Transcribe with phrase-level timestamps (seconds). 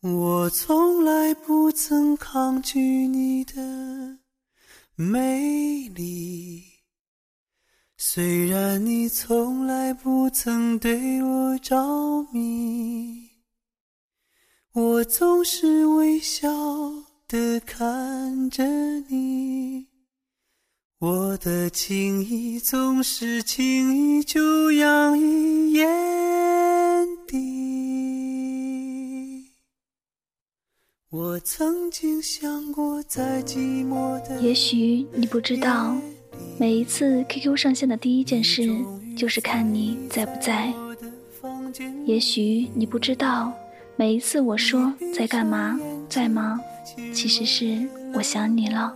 [0.00, 4.18] 我从来不曾抗拒你的
[4.94, 6.62] 美丽，
[7.96, 13.28] 虽然你从来不曾对我着迷，
[14.72, 16.48] 我总是微笑
[17.26, 18.64] 的看着
[19.08, 19.88] 你，
[21.00, 25.72] 我的情意总是轻易就洋溢
[31.10, 35.96] 我曾经想过，在寂寞的也许你不知道，
[36.58, 38.68] 每一次 QQ 上线的第一件事
[39.16, 40.70] 就是看你在不在。
[42.04, 43.50] 也许你不知道，
[43.96, 46.60] 每一次我说在干嘛，在吗，
[47.14, 48.94] 其实是我想你了。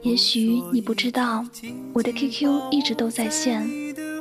[0.00, 1.44] 也许你不知道，
[1.92, 3.68] 我的 QQ 一直都在线，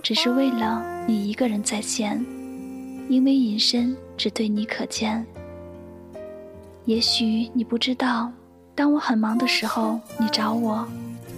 [0.04, 2.22] 只是为了你一个人在线，
[3.08, 5.26] 因为隐身只对你可见。
[6.86, 8.30] 也许你不知道，
[8.76, 10.86] 当我很忙的时候，你找我，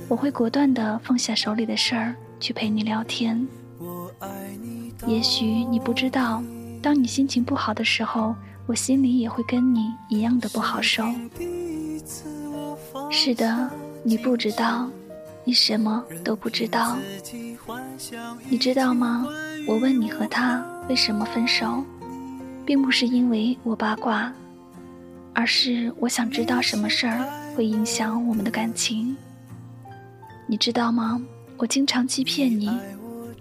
[0.08, 3.48] 我会果断的放下手里的事儿去陪你聊天。
[5.06, 6.42] 也许你不知道，
[6.82, 11.04] 当你心情不好的时候，我心里也会跟你一样的不好受。
[13.12, 13.70] 是的，
[14.04, 14.90] 你不知道，
[15.44, 16.98] 你什么都不知道。
[18.50, 19.28] 你知道吗？
[19.68, 21.84] 我问你和他为什么分手，
[22.66, 24.34] 并不是因为我八卦。
[25.36, 29.16] 而是我想知道什么事儿会影响我们的感情，
[30.48, 31.22] 你知道吗？
[31.58, 32.72] 我经常欺骗你，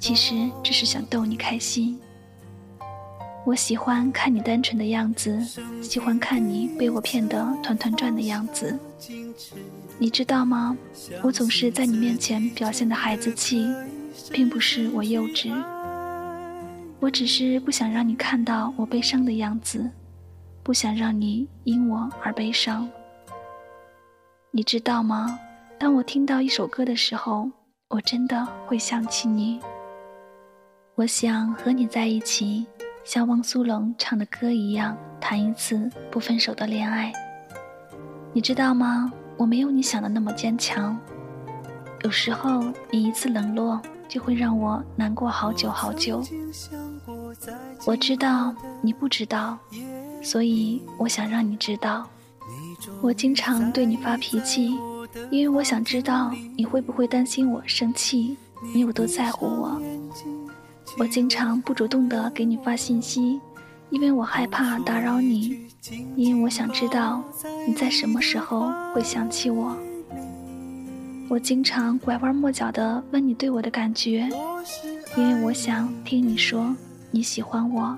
[0.00, 1.98] 其实只是想逗你开心。
[3.46, 5.40] 我喜欢看你单纯的样子，
[5.80, 8.76] 喜欢看你被我骗得团团转的样子。
[9.96, 10.76] 你知道吗？
[11.22, 13.68] 我总是在你面前表现的孩子气，
[14.32, 15.52] 并不是我幼稚，
[16.98, 19.88] 我只是不想让你看到我悲伤的样子。
[20.64, 22.88] 不想让你因我而悲伤，
[24.50, 25.38] 你知道吗？
[25.78, 27.50] 当我听到一首歌的时候，
[27.88, 29.60] 我真的会想起你。
[30.94, 32.66] 我想和你在一起，
[33.04, 37.12] 像汪苏泷唱的歌一样，谈一次不分手的恋爱。
[38.32, 39.12] 你知道吗？
[39.36, 40.98] 我没有你想的那么坚强。
[42.04, 43.78] 有时候，你一次冷落，
[44.08, 46.22] 就会让我难过好久好久。
[47.84, 49.58] 我知道你不知道。
[50.24, 52.08] 所以我想让你知道，
[53.02, 54.76] 我经常对你发脾气，
[55.30, 58.36] 因为我想知道你会不会担心我生气，
[58.72, 59.80] 你有多在乎我。
[60.98, 63.40] 我经常不主动的给你发信息，
[63.90, 65.66] 因为我害怕打扰你，
[66.16, 67.22] 因为我想知道
[67.68, 69.76] 你在什么时候会想起我。
[71.28, 74.28] 我经常拐弯抹角的问你对我的感觉，
[75.16, 76.74] 因为我想听你说
[77.10, 77.96] 你喜欢我。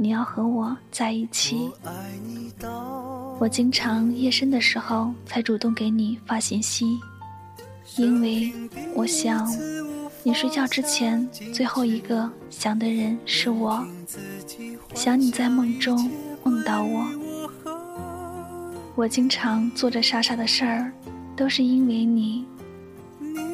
[0.00, 1.68] 你要和我在一起。
[3.40, 6.86] 我经常夜深的时候才主动给你发信息，
[7.96, 8.52] 因为
[8.94, 9.50] 我想
[10.22, 13.84] 你睡觉之前最后一个想的人是我，
[14.94, 16.08] 想你在梦中
[16.44, 17.04] 梦到我。
[18.94, 20.92] 我经常做着傻傻的事儿，
[21.36, 22.46] 都是因为你。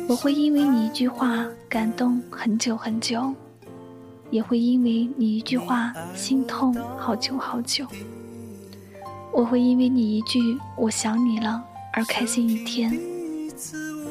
[0.07, 3.35] 我会因为你一句话感动很久很久。
[4.35, 7.87] 也会因为你一句话心痛好久好久，
[9.33, 11.63] 我会因为你一句我想你了
[11.93, 12.99] 而开心一天，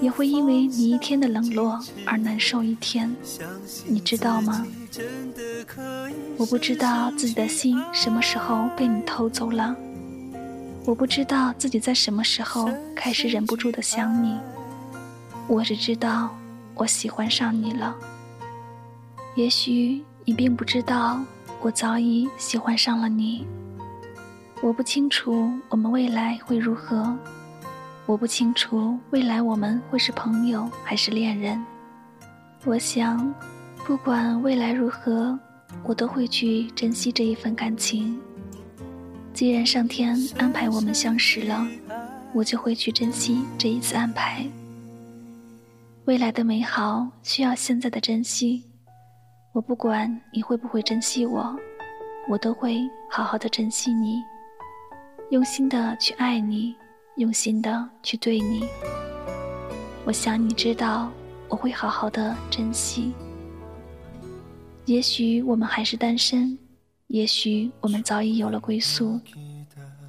[0.01, 3.13] 也会因为你一天的冷落而难受一天，
[3.85, 4.65] 你知道吗？
[6.37, 9.75] 我不知道自己的心什么时候被你偷走了，
[10.85, 14.37] 我不知道自己在什么时候开始忍不住的想你，
[15.49, 16.33] 我只知道
[16.75, 17.93] 我喜欢上你了，
[19.35, 20.01] 也许。
[20.25, 21.19] 你并不知道，
[21.61, 23.45] 我早已喜欢上了你。
[24.61, 27.13] 我不清楚我们未来会如何，
[28.05, 31.61] 我不清楚未来我们会是朋友还是恋人。
[32.63, 33.33] 我想，
[33.85, 35.37] 不管未来如何，
[35.83, 38.17] 我都会去珍惜这一份感情。
[39.33, 41.67] 既然上天安排我们相识了，
[42.33, 44.45] 我就会去珍惜这一次安排。
[46.05, 48.63] 未来的美好需要现在的珍惜。
[49.53, 51.55] 我不管你会不会珍惜我，
[52.27, 54.19] 我都会好好的珍惜你，
[55.29, 56.75] 用心的去爱你，
[57.17, 58.65] 用心的去对你。
[60.05, 61.11] 我想你知道，
[61.49, 63.13] 我会好好的珍惜。
[64.85, 66.57] 也许我们还是单身，
[67.05, 69.21] 也许我们早已有了归宿，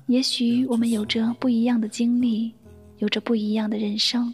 [0.06, 2.54] 也许我们有着不一样的经历，
[2.96, 4.32] 有着不一样的人生，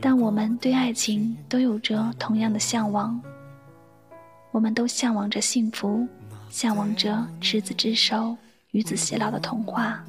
[0.00, 3.22] 但我们对爱情都有着同样的向往。
[4.54, 6.06] 我们都向往着幸福，
[6.48, 8.36] 向往着执子之手，
[8.70, 10.04] 与子偕老的童话。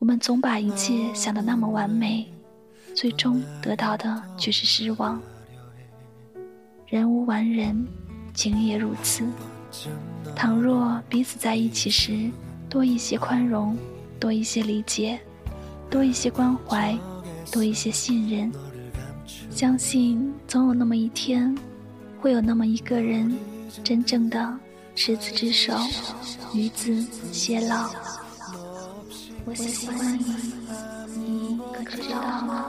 [0.00, 2.28] 我们总把一切想得那么完美，
[2.92, 5.22] 最终得到的却是失望。
[6.88, 7.86] 人无完人，
[8.34, 9.24] 情也如此。
[10.34, 12.28] 倘若彼此在一起时
[12.68, 13.78] 多一些宽容，
[14.18, 15.20] 多一些理解，
[15.88, 16.98] 多一些关怀，
[17.52, 18.50] 多一些信任，
[19.50, 21.56] 相信总有那么一天，
[22.20, 23.34] 会有那么一个人，
[23.82, 24.58] 真正的
[24.94, 25.74] 执子之手，
[26.52, 26.92] 与子
[27.32, 27.88] 偕老。
[29.46, 30.34] 我喜欢你，
[31.16, 32.66] 你可知道吗？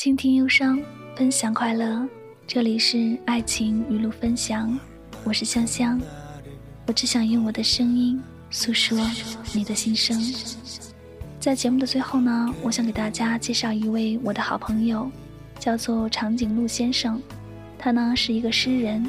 [0.00, 0.80] 倾听忧伤，
[1.14, 2.08] 分享快乐。
[2.46, 4.80] 这里是爱情语录分享，
[5.24, 6.00] 我是香香。
[6.86, 8.18] 我只想用我的声音
[8.50, 8.98] 诉说
[9.52, 10.18] 你的心声。
[11.38, 15.10] 在节目的最后呢，我想给大家介绍一位我的好朋友，
[15.58, 17.20] 叫做长颈鹿先生。
[17.78, 19.06] 他呢是一个诗人。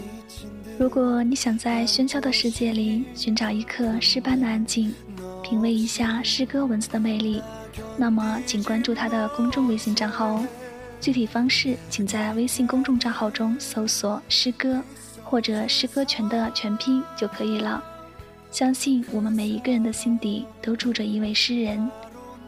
[0.78, 4.94] 如果你想在喧嚣的世界里寻找一刻诗般的安静，
[5.42, 7.42] 品味一下诗歌文字的魅力，
[7.96, 10.46] 那么请关注他的公众微信账号哦。
[11.02, 14.82] 具体方式，请在微信公众账号中搜索“诗歌”
[15.26, 17.84] 或者“诗歌全”的全拼就可以了。
[18.52, 21.90] 相信我们每一个人的心底都住着一位诗人，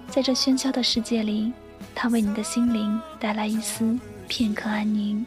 [0.08, 1.52] 在这喧嚣的世界里，
[1.96, 3.98] 他为你的心灵带来一丝
[4.28, 5.26] 片刻安宁。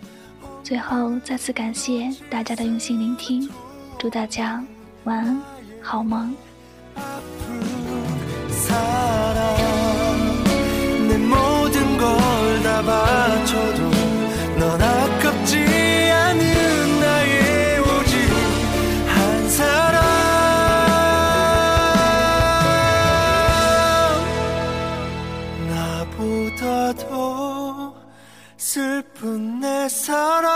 [0.63, 3.51] 最后，再次感谢大家的用心聆听，
[3.99, 4.65] 祝大家
[5.03, 5.43] 晚安，
[5.83, 6.33] 好梦。
[26.17, 27.95] 나보다 더
[28.57, 30.51] 슬픈 내 사랑